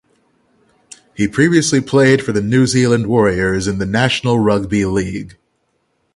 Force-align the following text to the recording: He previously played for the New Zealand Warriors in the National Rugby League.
He 1.13 1.27
previously 1.27 1.79
played 1.79 2.23
for 2.23 2.31
the 2.31 2.41
New 2.41 2.65
Zealand 2.65 3.05
Warriors 3.05 3.67
in 3.67 3.77
the 3.77 3.85
National 3.85 4.39
Rugby 4.39 4.83
League. 4.85 5.37